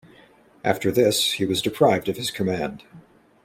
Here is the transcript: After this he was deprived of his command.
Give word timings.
After 0.63 0.91
this 0.91 1.33
he 1.33 1.45
was 1.45 1.61
deprived 1.61 2.09
of 2.09 2.17
his 2.17 2.31
command. 2.31 2.83